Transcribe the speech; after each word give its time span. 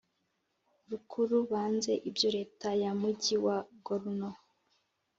Rukuru 0.91 1.35
banze 1.51 1.93
ibyo 2.09 2.29
leta 2.37 2.67
ya 2.81 2.91
mugi 2.99 3.35
wa 3.45 3.57
Gorno 3.85 4.29